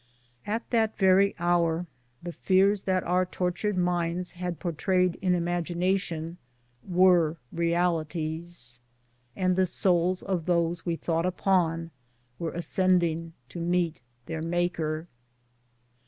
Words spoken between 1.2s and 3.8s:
hour the fears that our tortured